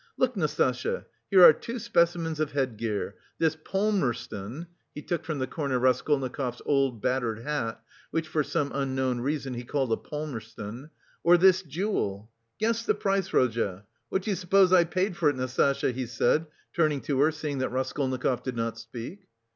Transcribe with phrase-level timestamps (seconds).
[0.17, 5.77] Look, Nastasya, here are two specimens of headgear: this Palmerston" he took from the corner
[5.77, 10.89] Raskolnikov's old, battered hat, which for some unknown reason, he called a Palmerston
[11.23, 12.31] "or this jewel!
[12.57, 16.47] Guess the price, Rodya, what do you suppose I paid for it, Nastasya!" he said,
[16.73, 19.27] turning to her, seeing that Raskolnikov did not speak.